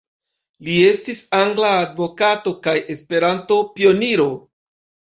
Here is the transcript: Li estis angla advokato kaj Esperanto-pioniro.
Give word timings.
Li 0.67 0.77
estis 0.85 1.21
angla 1.41 1.75
advokato 1.83 2.57
kaj 2.67 2.77
Esperanto-pioniro. 2.97 4.31